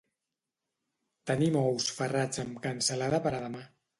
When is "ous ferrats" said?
1.61-2.43